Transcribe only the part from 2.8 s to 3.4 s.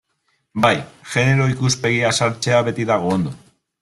dago ondo.